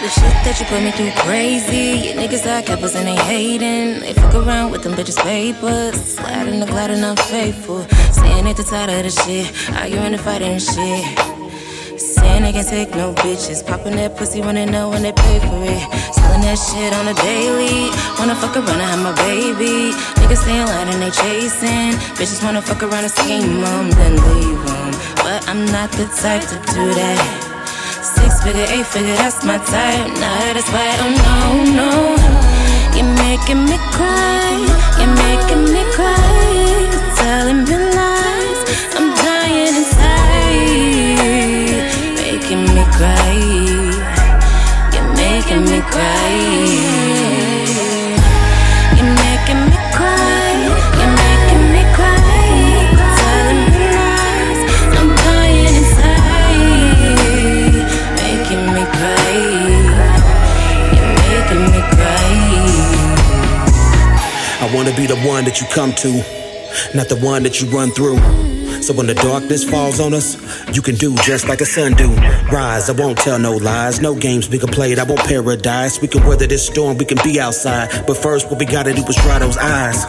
[0.00, 2.06] The shit that you put me through crazy.
[2.06, 3.98] Your niggas are cappers and they hating.
[3.98, 5.98] They fuck around with them bitches papers.
[6.14, 7.82] Sliding the glide and unfaithful.
[8.14, 9.50] Saying they too tired of the shit.
[9.74, 11.02] Arguing and fighting and shit.
[11.98, 13.66] Saying they can't take no bitches.
[13.66, 15.82] Popping that pussy when they know when they pay for it.
[16.14, 17.90] Selling that shit on a daily.
[18.22, 19.90] Wanna fuck around and have my baby.
[20.22, 21.98] Niggas stay in line and they chasing.
[22.14, 24.90] Bitches wanna fuck around and scheme them, then leave them.
[25.26, 27.47] But I'm not the type to do that.
[28.48, 30.08] Figure, eight figure, that's my type.
[30.20, 31.36] Now that's why, oh no,
[31.80, 31.92] no.
[32.96, 34.56] You're making me cry.
[34.98, 36.88] You're making me cry.
[37.20, 38.60] Telling me lies.
[38.96, 40.72] I'm dying inside.
[42.24, 43.36] Making me cry.
[44.94, 47.07] You're making me cry.
[64.60, 66.10] I wanna be the one that you come to,
[66.92, 68.18] not the one that you run through.
[68.82, 70.34] So when the darkness falls on us,
[70.74, 72.10] you can do just like a sun do.
[72.50, 74.98] Rise, I won't tell no lies, no games we can play.
[74.98, 76.00] I want paradise.
[76.02, 78.04] We can weather this storm, we can be outside.
[78.04, 80.04] But first, what we gotta do is dry those eyes.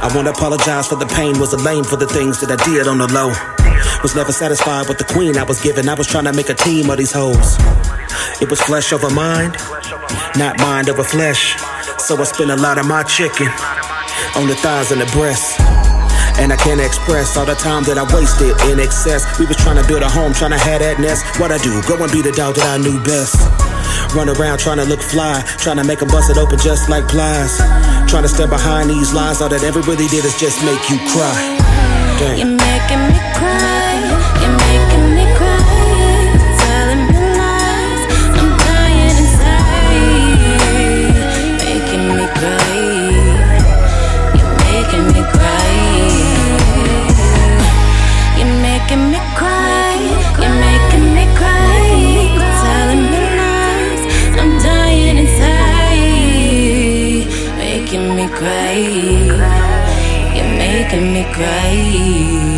[0.00, 2.88] I wanna apologize for the pain, was a lame for the things that I did
[2.88, 3.28] on the low.
[4.02, 5.90] Was never satisfied with the queen I was given.
[5.90, 7.58] I was trying to make a team of these hoes.
[8.40, 9.56] It was flesh over mind,
[10.36, 11.54] not mind over flesh.
[11.98, 13.50] So I spent a lot of my chicken
[14.36, 15.58] on the thighs and the breasts.
[16.38, 19.26] And I can't express all the time that I wasted in excess.
[19.38, 21.26] We was trying to build a home, trying to have that nest.
[21.40, 23.36] What I do, go and be the dog that I knew best.
[24.14, 27.06] Run around trying to look fly, trying to make them bust it open just like
[27.08, 27.58] Plies.
[28.08, 30.98] Trying to stand behind these lies, all that ever really did is just make you
[31.12, 31.36] cry.
[32.36, 33.69] You're making me cry.
[58.82, 62.49] You're making me cry.